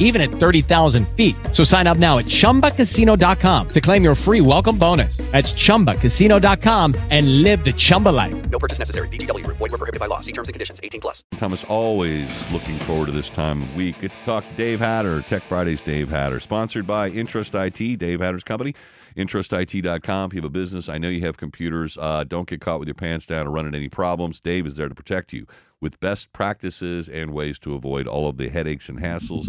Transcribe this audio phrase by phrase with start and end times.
[0.00, 1.36] even at 30,000 feet.
[1.52, 5.18] So sign up now at chumbacasino.com to claim your free welcome bonus.
[5.30, 8.50] That's chumbacasino.com and live the Chumba life.
[8.50, 9.06] No purchase necessary.
[9.08, 9.58] VGW Group.
[9.58, 10.18] Void were prohibited by law.
[10.20, 10.80] See terms and conditions.
[10.82, 11.22] 18 plus.
[11.36, 14.00] Thomas, always looking forward to this time of week.
[14.00, 18.20] Get to talk to Dave Hatter, Tech Fridays Dave Hatter, sponsored by Intrust IT, Dave
[18.20, 18.74] Hatter's company.
[19.16, 20.30] IntrustIT.com.
[20.30, 21.98] If you have a business, I know you have computers.
[22.00, 24.40] Uh, don't get caught with your pants down or running any problems.
[24.40, 25.46] Dave is there to protect you
[25.80, 29.48] with best practices and ways to avoid all of the headaches and hassles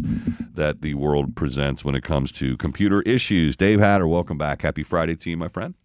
[0.53, 3.55] that the world presents when it comes to computer issues.
[3.55, 4.61] Dave Hatter, welcome back.
[4.61, 5.75] Happy Friday to you, my friend.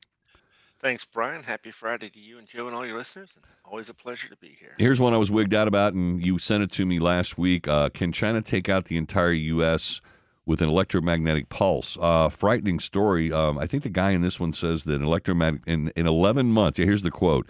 [0.79, 1.43] Thanks, Brian.
[1.43, 3.37] Happy Friday to you and Joe and all your listeners.
[3.65, 4.75] Always a pleasure to be here.
[4.79, 7.67] Here's one I was wigged out about, and you sent it to me last week.
[7.67, 10.01] Uh, can China take out the entire U.S.?
[10.47, 11.99] with an electromagnetic pulse.
[12.01, 13.33] Uh, frightening story.
[13.33, 16.79] Um, I think the guy in this one says that electromagnetic in, in 11 months.
[16.79, 17.49] Yeah, here's the quote.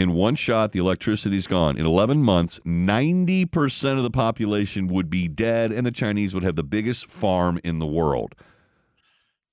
[0.00, 1.76] In one shot, the electricity's gone.
[1.76, 6.56] In 11 months, 90% of the population would be dead, and the Chinese would have
[6.56, 8.34] the biggest farm in the world.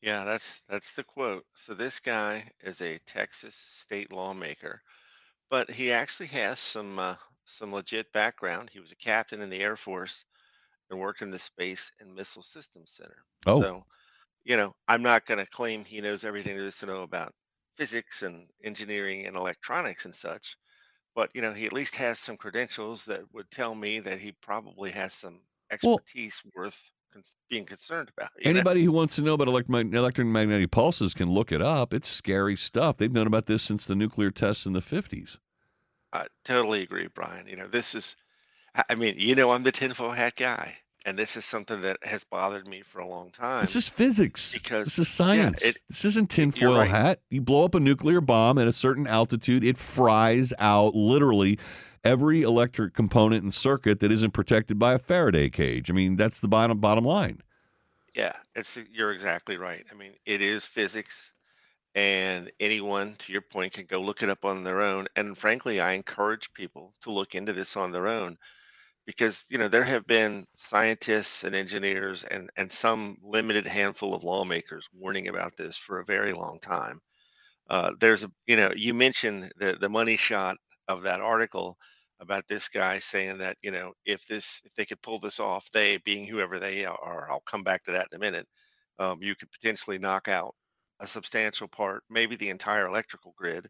[0.01, 1.43] Yeah, that's that's the quote.
[1.53, 4.81] So this guy is a Texas state lawmaker,
[5.49, 8.69] but he actually has some uh, some legit background.
[8.71, 10.23] He was a captain in the Air Force
[10.89, 13.17] and worked in the Space and Missile Systems Center.
[13.45, 13.61] Oh.
[13.61, 13.83] So,
[14.45, 17.33] you know, I'm not going to claim he knows everything there is to know about
[17.77, 20.57] physics and engineering and electronics and such,
[21.15, 24.31] but you know, he at least has some credentials that would tell me that he
[24.33, 25.41] probably has some
[25.83, 28.29] Well, expertise worth cons- being concerned about.
[28.39, 28.59] You know?
[28.59, 31.93] anybody who wants to know about electromag- electromagnetic pulses can look it up.
[31.93, 32.97] It's scary stuff.
[32.97, 35.39] They've known about this since the nuclear tests in the 50s.
[36.13, 37.47] I totally agree, Brian.
[37.47, 38.15] You know, this is,
[38.75, 42.03] I I mean, you know, I'm the tinfoil hat guy, and this is something that
[42.03, 43.61] has bothered me for a long time.
[43.61, 44.51] This is physics.
[44.51, 45.63] because This is yeah, science.
[45.63, 46.89] it this isn't tinfoil right.
[46.89, 47.21] hat.
[47.29, 51.59] You blow up a nuclear bomb at a certain altitude, it fries out literally
[52.03, 55.89] every electric component and circuit that isn't protected by a Faraday cage.
[55.89, 57.41] I mean, that's the bottom bottom line.
[58.13, 59.85] Yeah, it's you're exactly right.
[59.89, 61.31] I mean, it is physics,
[61.95, 65.07] and anyone, to your point, can go look it up on their own.
[65.15, 68.37] And frankly, I encourage people to look into this on their own
[69.07, 74.23] because, you know, there have been scientists and engineers and and some limited handful of
[74.25, 77.01] lawmakers warning about this for a very long time.
[77.69, 80.57] Uh, there's a, you know, you mentioned the the money shot
[80.87, 81.77] of that article
[82.19, 85.69] about this guy saying that, you know, if this if they could pull this off,
[85.71, 88.47] they being whoever they are, I'll come back to that in a minute.
[88.99, 90.55] Um, you could potentially knock out
[90.99, 93.67] a substantial part, maybe the entire electrical grid.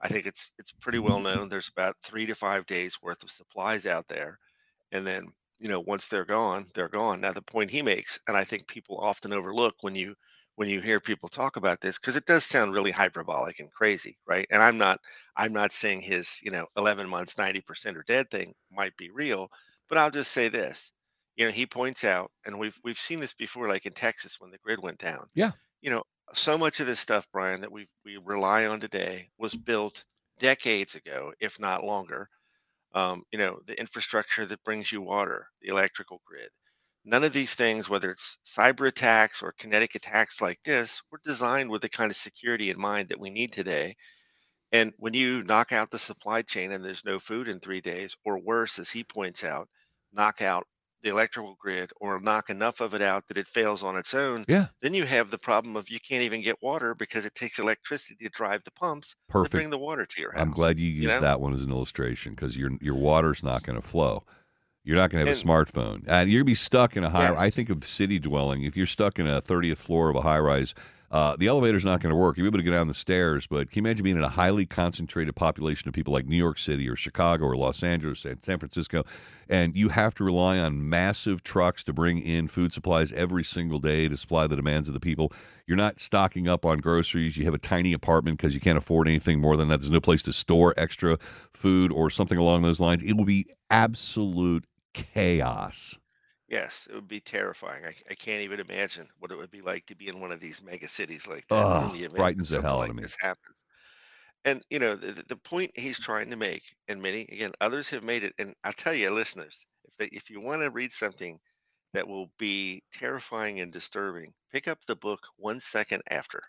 [0.00, 1.48] I think it's it's pretty well known.
[1.48, 4.38] There's about three to five days worth of supplies out there,
[4.92, 7.20] and then you know once they're gone, they're gone.
[7.20, 10.14] Now the point he makes, and I think people often overlook when you
[10.56, 14.18] when you hear people talk about this, because it does sound really hyperbolic and crazy,
[14.26, 14.46] right?
[14.50, 15.00] And I'm not
[15.36, 19.48] I'm not saying his you know 11 months, 90% are dead thing might be real,
[19.88, 20.92] but I'll just say this.
[21.36, 24.50] You know, he points out, and we've we've seen this before, like in Texas when
[24.50, 25.52] the grid went down Yeah.
[25.80, 26.02] you know,
[26.34, 30.04] so much of this stuff, Brian, that we we rely on today was built
[30.38, 32.28] decades ago, if not longer.
[32.94, 36.50] Um, you know, the infrastructure that brings you water, the electrical grid.
[37.04, 41.70] None of these things, whether it's cyber attacks or kinetic attacks like this, were designed
[41.70, 43.96] with the kind of security in mind that we need today.
[44.72, 48.16] And when you knock out the supply chain and there's no food in three days,
[48.24, 49.68] or worse, as he points out,
[50.12, 50.66] knock out
[51.08, 54.44] the electrical grid or knock enough of it out that it fails on its own,
[54.48, 54.66] Yeah.
[54.82, 58.16] then you have the problem of you can't even get water because it takes electricity
[58.24, 59.52] to drive the pumps Perfect.
[59.52, 60.40] bring the water to your house.
[60.42, 61.20] I'm glad you used you know?
[61.20, 64.24] that one as an illustration because your your water's not going to flow.
[64.84, 67.04] You're not going to have And- a smartphone, and you're going to be stuck in
[67.04, 67.30] a high.
[67.30, 67.38] Yes.
[67.38, 68.62] I think of city dwelling.
[68.62, 70.74] If you're stuck in a 30th floor of a high rise,
[71.10, 72.36] uh, the elevator's not going to work.
[72.36, 74.28] You'll be able to get down the stairs, but can you imagine being in a
[74.28, 78.44] highly concentrated population of people like New York City or Chicago or Los Angeles and
[78.44, 79.04] San Francisco,
[79.48, 83.78] and you have to rely on massive trucks to bring in food supplies every single
[83.78, 85.32] day to supply the demands of the people.
[85.66, 87.36] You're not stocking up on groceries.
[87.38, 89.80] You have a tiny apartment because you can't afford anything more than that.
[89.80, 91.18] There's no place to store extra
[91.52, 93.02] food or something along those lines.
[93.02, 95.98] It will be absolute chaos.
[96.48, 97.84] Yes, it would be terrifying.
[97.84, 100.40] I, I can't even imagine what it would be like to be in one of
[100.40, 101.70] these mega cities like that.
[101.76, 103.02] In the event that frightens the something hell out like of me.
[103.02, 103.64] This happens.
[104.44, 107.88] And you know the, the the point he's trying to make, and many again others
[107.90, 108.34] have made it.
[108.38, 111.38] And I tell you, listeners, if they, if you want to read something
[111.92, 116.42] that will be terrifying and disturbing, pick up the book One Second After.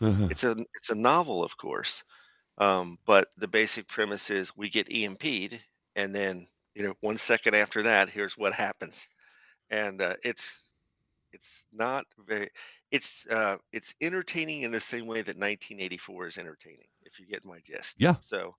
[0.28, 2.04] It's a it's a novel, of course,
[2.58, 5.60] um, but the basic premise is we get EMP'd
[5.96, 9.08] and then you know one second after that, here's what happens,
[9.74, 10.72] and uh, it's
[11.32, 12.50] it's not very
[12.92, 17.44] it's uh, it's entertaining in the same way that 1984 is entertaining, if you get
[17.44, 17.98] my gist.
[17.98, 18.16] Yeah.
[18.20, 18.56] So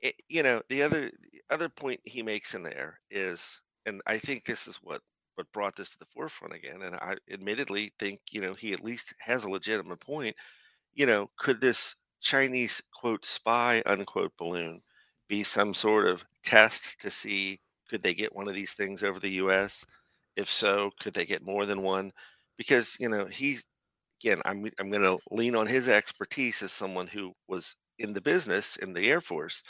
[0.00, 4.18] it, you know the other the other point he makes in there is and i
[4.18, 5.02] think this is what
[5.36, 8.84] what brought this to the forefront again and i admittedly think you know he at
[8.84, 10.36] least has a legitimate point
[10.94, 14.82] you know could this chinese quote spy unquote balloon
[15.28, 19.18] be some sort of test to see could they get one of these things over
[19.20, 19.84] the us
[20.36, 22.12] if so could they get more than one
[22.56, 23.66] because you know he's
[24.22, 28.20] again i'm i'm going to lean on his expertise as someone who was in the
[28.20, 29.62] business in the air force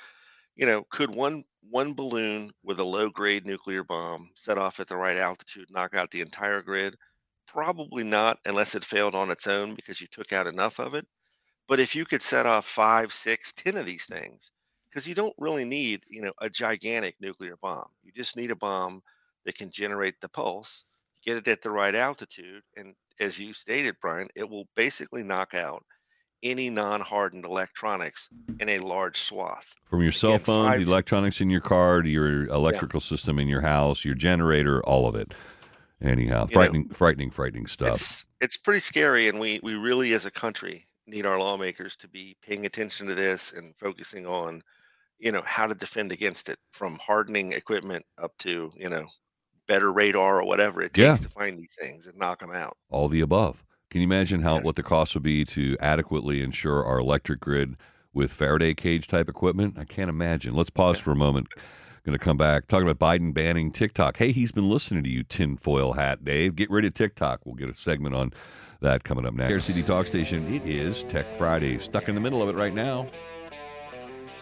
[0.57, 4.89] you know, could one one balloon with a low grade nuclear bomb set off at
[4.89, 6.97] the right altitude knock out the entire grid?
[7.47, 11.07] Probably not, unless it failed on its own because you took out enough of it.
[11.69, 14.51] But if you could set off five, six, ten of these things,
[14.89, 17.89] because you don't really need, you know, a gigantic nuclear bomb.
[18.03, 19.03] You just need a bomb
[19.47, 20.85] that can generate the pulse,
[21.25, 25.55] get it at the right altitude, and as you stated, Brian, it will basically knock
[25.55, 25.83] out
[26.43, 28.29] any non-hardened electronics
[28.61, 29.75] in a large swath.
[29.89, 33.39] From your cell Again, phone, five- the electronics in your car, to your electrical system
[33.39, 35.33] in your house, your generator, all of it.
[36.03, 37.95] Anyhow, know, frightening, frightening, frightening stuff.
[37.95, 42.09] It's it's pretty scary, and we we really, as a country, need our lawmakers to
[42.09, 44.63] be paying attention to this and focusing on,
[45.19, 49.07] you know, how to defend against it, from hardening equipment up to you know,
[49.67, 51.15] better radar or whatever it takes Yeah.
[51.17, 52.77] to find these things and knock them out.
[52.91, 53.63] all the above.
[53.91, 54.65] Can you imagine how Yes.
[54.65, 57.77] what the cost would be to adequately ensure our electric grid
[58.13, 59.77] with Faraday cage type equipment?
[59.79, 60.55] I can't imagine.
[60.55, 61.49] Let's pause for a moment.
[62.05, 64.17] Going to come back talking about Biden banning TikTok.
[64.19, 66.55] Hey, he's been listening to you, tinfoil hat Dave.
[66.55, 67.41] Get rid of TikTok.
[67.45, 68.33] We'll get a segment on
[68.81, 69.51] that coming up next.
[69.51, 70.47] Air City Talk Station.
[70.55, 71.79] It is Tech Friday.
[71.79, 73.09] Stuck in the middle of it right now.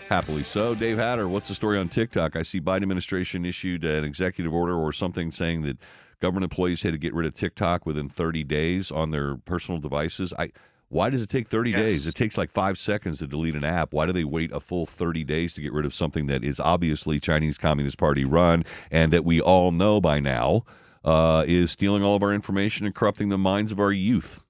[0.09, 0.75] Happily so.
[0.75, 2.37] Dave Hatter, what's the story on TikTok?
[2.37, 5.79] I see Biden administration issued an executive order or something saying that
[6.21, 10.33] government employees had to get rid of TikTok within 30 days on their personal devices.
[10.39, 10.51] I
[10.89, 12.07] why does it take 30 days?
[12.07, 13.93] It takes like 5 seconds to delete an app.
[13.93, 16.61] Why do they wait a full 30 days to get rid of something that is
[16.61, 20.65] obviously Chinese Communist Party run and that we all know by now
[21.05, 24.45] uh, is stealing all of our information and corrupting the minds of our youth?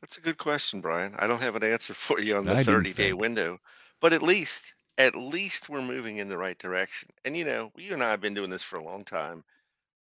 [0.00, 1.14] That's a good question, Brian.
[1.18, 3.60] I don't have an answer for you on the I 30 day window,
[4.00, 7.08] but at least, at least we're moving in the right direction.
[7.24, 9.42] And you know, you and I have been doing this for a long time.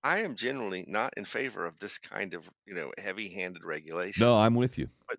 [0.05, 4.25] I am generally not in favor of this kind of, you know, heavy handed regulation.
[4.25, 4.89] No, I'm with you.
[5.09, 5.19] But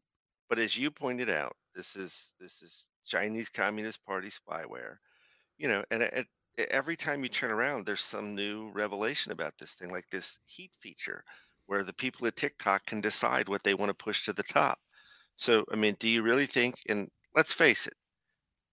[0.50, 4.98] but as you pointed out, this is this is Chinese Communist Party spyware.
[5.58, 6.28] You know, and it,
[6.58, 10.72] every time you turn around, there's some new revelation about this thing, like this heat
[10.80, 11.24] feature,
[11.68, 14.80] where the people at TikTok can decide what they want to push to the top.
[15.38, 16.76] So, I mean, do you really think?
[16.88, 17.94] And let's face it,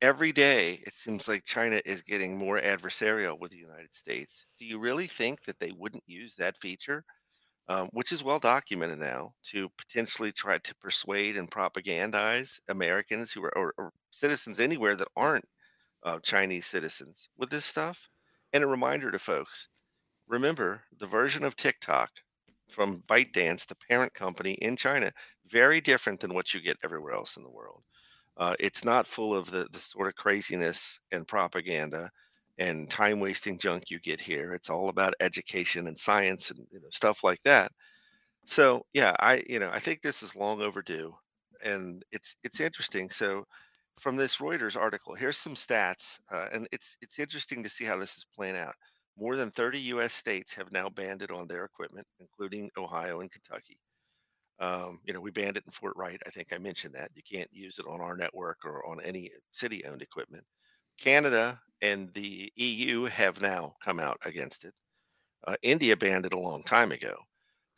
[0.02, 4.46] every day it seems like China is getting more adversarial with the United States.
[4.58, 7.04] Do you really think that they wouldn't use that feature?
[7.68, 13.44] um, which is well documented now, to potentially try to persuade and propagandize Americans who
[13.44, 15.44] are or, or citizens anywhere that aren't
[16.04, 18.08] uh, Chinese citizens with this stuff.
[18.52, 19.68] And a reminder to folks:
[20.28, 22.12] remember the version of TikTok
[22.70, 25.12] from ByteDance, the parent company in China,
[25.46, 27.84] very different than what you get everywhere else in the world.
[28.36, 32.10] Uh, it's not full of the, the sort of craziness and propaganda
[32.58, 34.52] and time wasting junk you get here.
[34.52, 37.70] It's all about education and science and you know, stuff like that.
[38.46, 41.14] So yeah, I you know I think this is long overdue,
[41.64, 43.10] and it's it's interesting.
[43.10, 43.44] So
[44.00, 47.96] from this Reuters article, here's some stats, uh, and it's it's interesting to see how
[47.98, 48.74] this is playing out.
[49.18, 50.12] More than 30 U.S.
[50.14, 53.78] states have now banned it on their equipment, including Ohio and Kentucky.
[54.58, 56.20] Um, you know, we banned it in Fort Wright.
[56.26, 57.10] I think I mentioned that.
[57.14, 60.44] You can't use it on our network or on any city-owned equipment.
[60.98, 64.74] Canada and the EU have now come out against it.
[65.46, 67.14] Uh, India banned it a long time ago.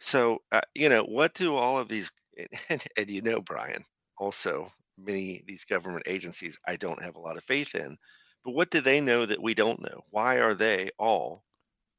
[0.01, 2.11] So, uh, you know, what do all of these,
[2.71, 3.85] and, and you know, Brian,
[4.19, 7.97] also many these government agencies I don't have a lot of faith in,
[8.45, 10.03] but what do they know that we don't know?
[10.11, 11.45] Why are they all,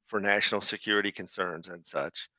[0.08, 2.30] for national security concerns and such,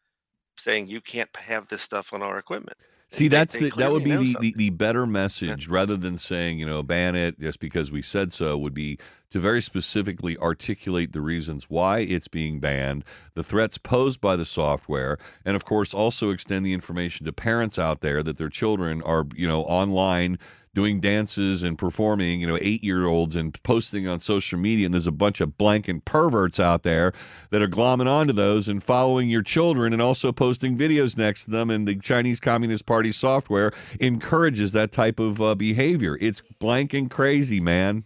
[0.61, 2.77] saying you can't have this stuff on our equipment?
[3.11, 6.19] See, They- that's they the, that would be the, the, the better message rather than
[6.19, 8.99] saying, you know, ban it just because we said so, would be
[9.31, 14.45] to very specifically articulate the reasons why it's being banned, the threats posed by the
[14.45, 19.03] software, and of course also extend the information to parents out there that their children
[19.03, 20.39] are, you know, online
[20.75, 24.87] doing dances and performing, you know, eight year olds and posting on social media.
[24.87, 27.13] And there's a bunch of blanking perverts out there
[27.51, 31.51] that are glomming onto those and following your children and also posting videos next to
[31.51, 31.71] them.
[31.71, 36.17] And the Chinese Communist Party software encourages that type of uh, behavior.
[36.21, 38.05] It's blank and crazy, man.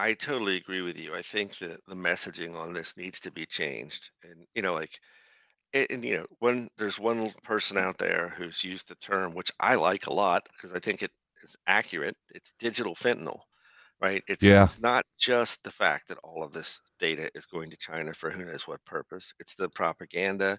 [0.00, 1.14] I totally agree with you.
[1.14, 4.10] I think that the messaging on this needs to be changed.
[4.22, 4.98] And, you know, like,
[5.74, 9.52] and, and, you know, when there's one person out there who's used the term, which
[9.60, 12.16] I like a lot because I think it is accurate.
[12.30, 13.40] It's digital fentanyl,
[14.00, 14.22] right?
[14.28, 14.68] It's Yeah.
[14.68, 18.30] it's not just the fact that all of this data is going to China for
[18.30, 19.32] who knows what purpose.
[19.40, 20.58] It's the propaganda,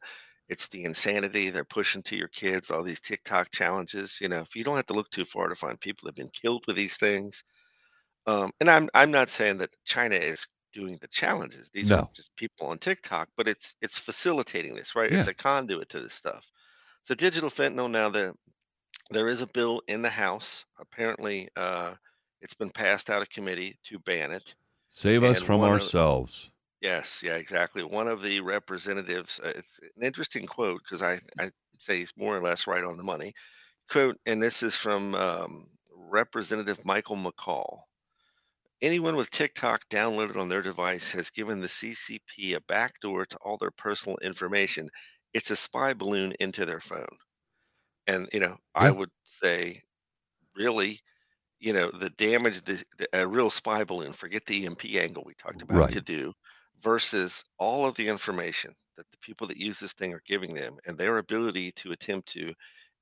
[0.50, 4.20] it's the insanity they're pushing to your kids, all these TikTok challenges.
[4.22, 6.26] You know, if you don't have to look too far to find people that have
[6.26, 7.44] been killed with these things
[8.28, 11.70] um, and I'm I'm not saying that China is doing the challenges.
[11.74, 15.12] These are just people on TikTok, but it's it's facilitating this, right?
[15.12, 15.20] Yeah.
[15.20, 16.46] It's a conduit to this stuff.
[17.04, 18.34] So digital fentanyl now the
[19.10, 20.66] there is a bill in the House.
[20.80, 21.96] Apparently, uh,
[22.42, 24.56] it's been passed out of committee to ban it.
[24.90, 26.51] Save us And from one of ourselves.
[26.82, 27.84] yes, yeah, exactly.
[27.84, 29.40] One of the representatives.
[29.44, 32.98] Uh, it's an interesting quote because I I say he's more or less right on
[32.98, 33.34] the money.
[33.90, 37.80] Quote, and this is from um, Representative Michael McCaul.
[38.82, 43.58] Anyone with TikTok downloaded on their device has given the CCP a backdoor to all
[43.58, 44.90] their personal information.
[45.34, 47.08] It's a spy balloon into their phone.
[48.08, 49.82] And, you know, I would say,
[50.56, 51.00] really,
[51.60, 55.36] you know, the damage the, the a real spy balloon, forget the EMP angle we
[55.36, 55.92] talked about, Right.
[55.92, 56.34] could do
[56.82, 60.78] versus all of the information that the people that use this thing are giving them
[60.86, 62.54] and their ability to attempt to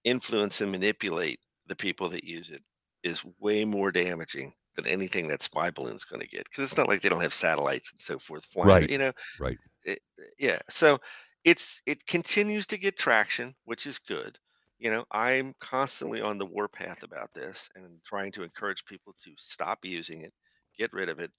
[0.03, 2.63] influence and manipulate the people that use it
[3.03, 6.87] is way more damaging than anything that spy balloon's going to get because it's not
[6.87, 8.89] like they don't have satellites and so forth flying Right.
[8.89, 9.59] you know Right.
[9.83, 9.99] it,
[10.37, 10.99] yeah so
[11.43, 14.37] it's it continues to get traction which is good
[14.77, 19.31] you know i'm constantly on the warpath about this and trying to encourage people to
[19.37, 20.33] stop using it
[20.77, 21.31] get rid of it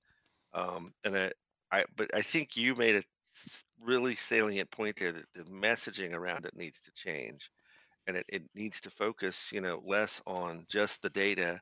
[0.54, 1.32] um and I,
[1.72, 3.04] I but i think you made a
[3.80, 7.50] really salient point there that the messaging around it needs to change
[8.06, 11.60] and it, it needs to focus you know less on just the data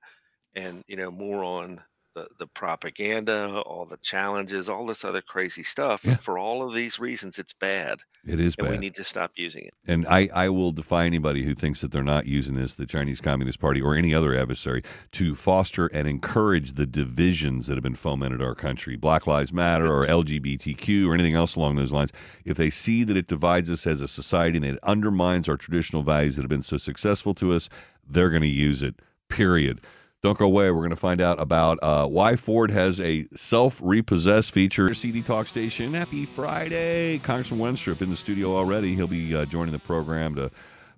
[0.59, 1.81] and you know more on
[2.15, 6.17] the the propaganda all the challenges all this other crazy stuff Yeah.
[6.17, 8.71] for all of these reasons it's bad It is bad.
[8.71, 11.93] we need to stop using it And I, I will defy anybody who thinks that
[11.93, 16.09] they're not using this, the Chinese Communist Party or any other adversary, to foster and
[16.09, 21.07] encourage the divisions that have been fomented in our country, Black Lives Matter or LGBTQ
[21.09, 22.13] or anything else along those lines.
[22.45, 26.03] If they see that it divides us as a society and it undermines our traditional
[26.03, 27.69] values that have been so successful to us,
[28.09, 28.97] they're going to use it,
[29.29, 29.81] period.
[30.21, 30.69] Don't go away.
[30.73, 34.93] We're going to find out about uh, why Ford has a self repossessed feature.
[34.93, 35.95] CD Talk Station.
[35.95, 37.21] Happy Friday.
[37.21, 38.97] Congressman Wenstrup in the studio already.
[38.97, 40.51] He'll be uh, joining the program to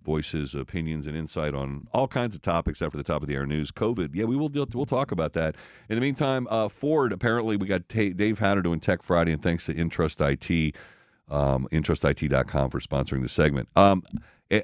[0.02, 3.34] voice his opinions and insight on all kinds of topics after the top of the
[3.34, 3.70] air news.
[3.70, 4.14] COVID.
[4.14, 5.54] Yeah, we will deal, we'll talk about that.
[5.90, 9.42] In the meantime, uh, Ford, apparently, we got Ta Dave Hatter doing Tech Friday, and
[9.42, 10.74] thanks to Intrust IT,
[11.28, 13.68] um, for sponsoring the segment.
[13.76, 14.02] Um,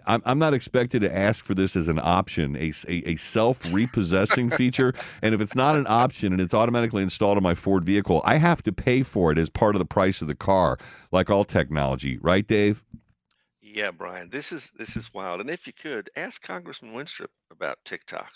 [0.07, 3.73] I'm, I'm not expected to ask for this as an option, a, a, a self
[3.73, 4.93] repossessing feature.
[5.23, 8.37] And if it's not an option and it's automatically installed on my Ford vehicle, I
[8.37, 10.79] have to pay for it as part of the price of the car,
[11.13, 12.83] like all technology, right, Dave?
[13.61, 17.77] yeah brian this is this is wild and if you could ask congressman Wenstrup about
[17.85, 18.31] tiktok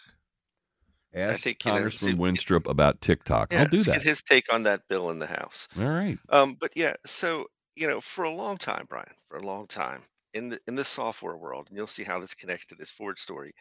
[1.14, 3.52] Ask think, you know, Congressman see- Wenstrup about TikTok.
[3.52, 3.94] yeah I'll do that.
[3.94, 6.18] get his take on that bill in the house All right.
[6.28, 10.02] Um, but yeah, so you know, for a long time, Brian, for a long time
[10.34, 13.18] in the in the software world, and you'll see how this connects to this Ford
[13.18, 13.52] story.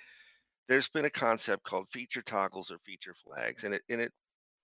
[0.67, 4.13] There's been a concept called feature toggles or feature flags, and it and it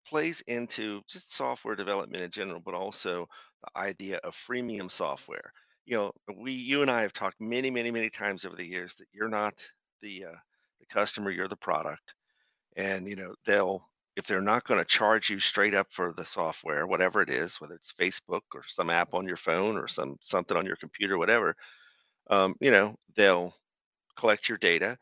[0.08, 3.28] plays into just software development in general, but also
[3.64, 5.52] the idea of freemium software.
[5.86, 8.96] You know, we you and I have talked many, many, many times over the years
[8.96, 9.56] that you're not
[10.02, 10.38] the uh,
[10.80, 12.14] the customer, you're the product
[12.76, 13.84] and you know they'll
[14.16, 17.60] if they're not going to charge you straight up for the software whatever it is
[17.62, 21.18] whether it's facebook or some app on your phone or some something on your computer
[21.18, 21.56] whatever
[22.30, 23.54] um, you know they'll
[24.18, 24.98] collect your data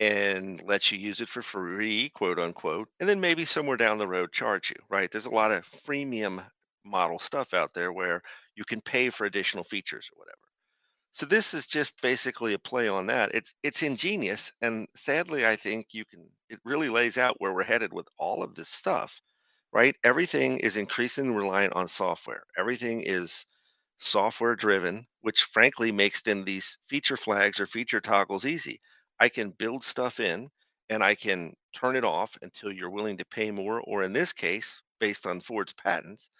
[0.00, 4.08] and let you use it for free quote unquote and then maybe somewhere down the
[4.08, 6.44] road charge you right there's a lot of freemium
[6.84, 8.22] model stuff out there where
[8.56, 10.38] you can pay for additional features or whatever
[11.12, 13.34] so this is just basically a play on that.
[13.34, 16.30] It's it's ingenious, and sadly, I think you can.
[16.48, 19.20] It really lays out where we're headed with all of this stuff,
[19.72, 19.96] right?
[20.04, 22.44] Everything is increasingly reliant on software.
[22.58, 23.46] Everything is
[23.98, 28.80] software driven, which frankly makes then these feature flags or feature toggles easy.
[29.18, 30.48] I can build stuff in,
[30.90, 34.32] and I can turn it off until you're willing to pay more, or in this
[34.32, 36.30] case, based on Ford's patents,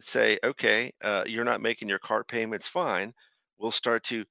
[0.00, 3.14] say, okay, uh, you're not making your car payments fine
[3.58, 4.24] we'll start to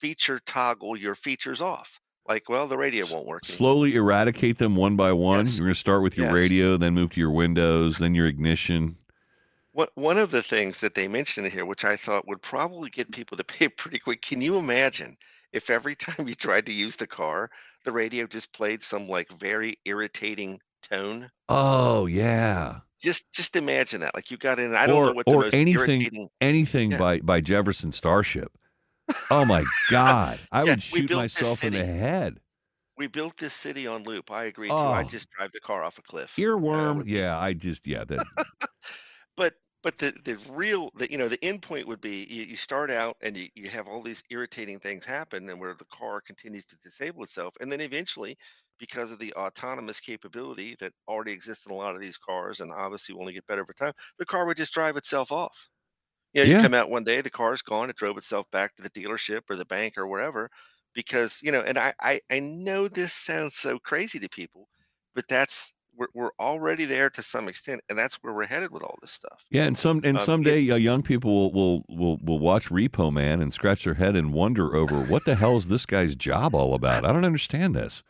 [0.00, 2.00] feature toggle your features off.
[2.28, 3.42] Like, well, the radio won't work.
[3.44, 3.56] anymore.
[3.56, 5.46] Slowly eradicate them one by one.
[5.46, 5.58] Yes.
[5.58, 6.34] You're going to start with your Yes.
[6.34, 8.96] radio, then move to your windows, then your ignition.
[9.80, 13.12] What one of the things that they mentioned here, which I thought would probably get
[13.12, 14.20] people to pay pretty quick.
[14.20, 15.16] Can you imagine
[15.54, 17.48] if every time you tried to use the car,
[17.86, 21.30] the radio just played some like very irritating tone?
[21.48, 22.80] Oh, yeah.
[23.00, 24.14] Just just imagine that.
[24.14, 24.74] Like you got in.
[24.74, 26.98] I don't or know what the or anything anything Yeah.
[26.98, 28.52] by by Jefferson Starship.
[29.30, 30.38] Oh my God!
[30.52, 32.38] I Yeah, would shoot myself in the head.
[32.98, 34.30] We built this city on loop.
[34.30, 34.74] I agree too.
[34.74, 35.08] I Oh.
[35.08, 36.36] just drive the car off a cliff.
[36.36, 37.04] Earworm.
[37.06, 38.26] Yeah, I just yeah that
[39.36, 42.56] but but the the real the you know the end point would be you, you
[42.56, 46.20] start out and you, you have all these irritating things happen and where the car
[46.20, 48.36] continues to disable itself and then eventually
[48.78, 52.72] because of the autonomous capability that already exists in a lot of these cars and
[52.72, 55.68] obviously will only get better over time the car would just drive itself off
[56.32, 56.56] you know you Yeah.
[56.56, 59.56] come out one day the car's gone it drove itself back to the dealership or
[59.56, 60.50] the bank or wherever
[60.94, 64.68] because you know and i i, I know this sounds so crazy to people
[65.14, 68.82] but that's we're, we're already there to some extent and that's where we're headed with
[68.82, 69.64] all this stuff yeah.
[69.64, 73.40] And some and Um, someday uh, young people will, will will will watch Repo Man
[73.40, 76.74] and scratch their head and wonder over what the hell is this guy's job all
[76.74, 77.04] about?
[77.04, 78.02] I don't understand this.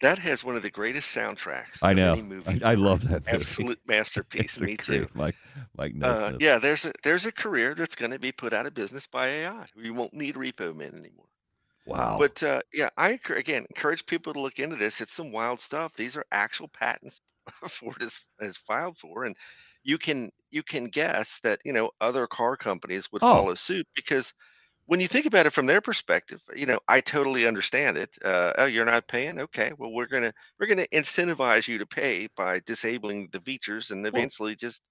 [0.00, 1.78] That has one of the greatest soundtracks.
[1.82, 2.12] I know.
[2.12, 3.24] any movie I, I love that.
[3.24, 3.30] movie.
[3.30, 4.60] Absolute masterpiece.
[4.60, 5.06] Me too.
[5.14, 5.34] like
[5.76, 8.66] like Mike Uh, yeah, there's a there's a career that's going to be put out
[8.66, 9.66] of business by AI.
[9.76, 11.26] We won't need repo men anymore.
[11.84, 12.26] Wow.
[12.26, 15.00] But uh, yeah, I encour- again encourage people to look into this.
[15.00, 15.94] It's some wild stuff.
[15.94, 17.20] These are actual patents
[17.68, 19.36] Ford has, has filed for, and
[19.82, 23.46] you can you can guess that you know other car companies would Oh.
[23.46, 24.32] follow suit because
[24.86, 28.16] when you think about it from their perspective, you know I totally understand it.
[28.24, 29.40] Uh, oh, you're not paying?
[29.40, 34.06] Okay, well we're gonna we're gonna incentivize you to pay by disabling the features and
[34.06, 34.82] eventually just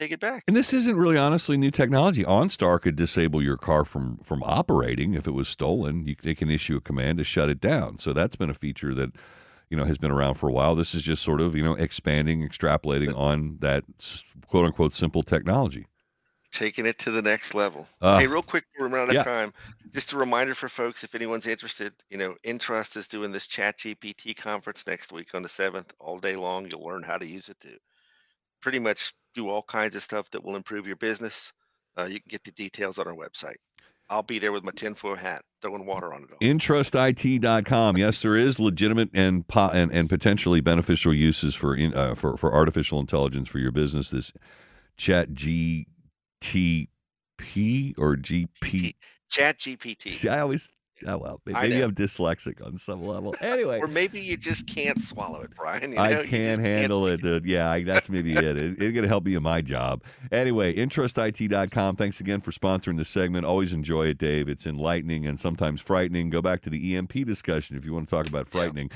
[0.00, 0.44] take it back.
[0.46, 2.24] And this isn't really honestly new technology.
[2.24, 6.06] OnStar could disable your car from from operating if it was stolen.
[6.06, 7.98] You, they can issue a command to shut it down.
[7.98, 9.12] So that's been a feature that
[9.68, 10.74] you know has been around for a while.
[10.74, 13.84] This is just sort of you know expanding, extrapolating on that
[14.48, 15.86] quote unquote simple technology.
[16.50, 17.86] taking it to the next level.
[18.00, 19.20] Uh, hey, real quick, we're running out yeah.
[19.20, 19.52] of time.
[19.92, 23.78] Just a reminder for folks, if anyone's interested, you know, Intrust is doing this Chat
[23.78, 26.68] GPT conference next week on the seventh, all day long.
[26.68, 27.78] You'll learn how to use it to
[28.60, 31.52] pretty much do all kinds of stuff that will improve your business.
[31.98, 33.56] Uh, you can get the details on our website.
[34.08, 36.38] I'll be there with my tinfoil hat, throwing water on it all.
[36.40, 37.96] Intrustit.com.
[37.96, 42.36] Yes, there is legitimate and po- and, and potentially beneficial uses for in, uh, for
[42.36, 44.10] for artificial intelligence for your business.
[44.10, 44.32] This
[44.96, 45.86] Chat GTP
[47.96, 48.94] or GP.
[49.30, 50.14] Chat GPT.
[50.14, 50.72] See, I always
[51.06, 51.82] oh well, maybe.
[51.82, 53.34] I'm dyslexic on some level.
[53.40, 55.90] Anyway, Or maybe you just can't swallow it, Brian.
[55.90, 57.22] You know, I can't handle it.
[57.22, 57.46] dude.
[57.46, 58.44] Yeah, I, that's maybe it.
[58.44, 58.56] it.
[58.56, 60.02] It's going to help me in my job.
[60.32, 61.96] Anyway, intrustit.com.
[61.96, 63.44] Thanks again for sponsoring this segment.
[63.44, 64.48] Always enjoy it, Dave.
[64.48, 66.30] It's enlightening and sometimes frightening.
[66.30, 68.90] Go back to the EMP discussion if you want to talk about frightening.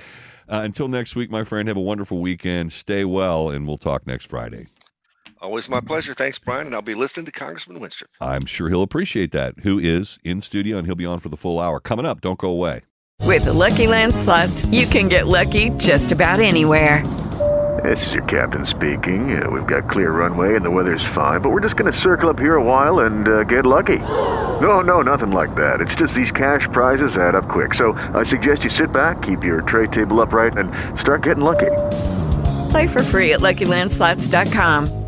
[0.49, 2.73] Uh, until next week, my friend, have a wonderful weekend.
[2.73, 4.67] Stay well, and we'll talk next Friday.
[5.41, 6.15] Always my pleasure.
[6.15, 6.67] Thanks, Brian.
[6.67, 8.07] And I'll be listening to Congressman Wenstrup.
[8.21, 9.59] I'm sure he'll appreciate that.
[9.59, 11.81] Who is in studio, and he'll be on for the full hour.
[11.81, 12.83] Coming up, don't go away.
[13.23, 17.03] With the Lucky Land slots, you can get lucky just about anywhere.
[17.83, 19.43] This is your captain speaking.
[19.43, 22.29] Uh, we've got clear runway and the weather's fine, but we're just going to circle
[22.31, 23.99] up here a while and uh, get lucky.
[24.61, 25.81] No, no, nothing like that.
[25.81, 27.75] It's just these cash prizes add up quick.
[27.75, 30.71] So I suggest you sit back, keep your tray table upright, and
[31.01, 31.73] start getting lucky.
[32.71, 35.04] Play for free at LuckyLandSlots.com.